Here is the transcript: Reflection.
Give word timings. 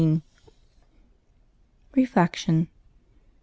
Reflection. 1.93 2.67